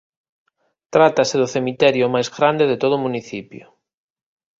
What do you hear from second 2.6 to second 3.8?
de todo o municipio.